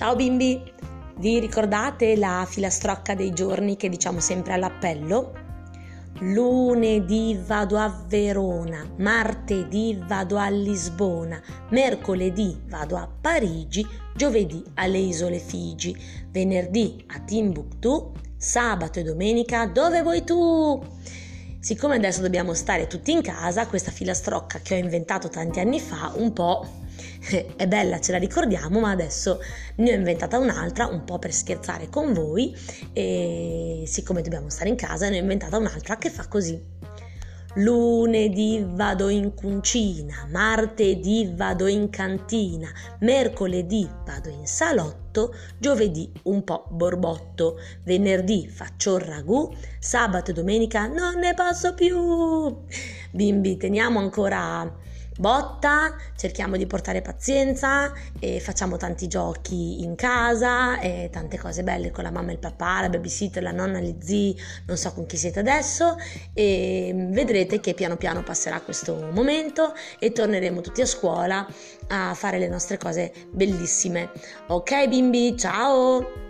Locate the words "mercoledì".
11.68-12.62, 43.00-43.90